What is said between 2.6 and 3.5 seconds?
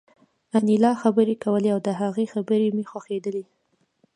مې خوښېدې